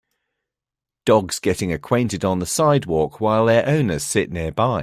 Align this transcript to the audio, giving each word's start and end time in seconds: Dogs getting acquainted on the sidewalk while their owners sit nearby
Dogs 1.05 1.39
getting 1.39 1.71
acquainted 1.71 2.23
on 2.25 2.39
the 2.39 2.45
sidewalk 2.47 3.19
while 3.21 3.45
their 3.45 3.67
owners 3.67 4.03
sit 4.03 4.31
nearby 4.31 4.79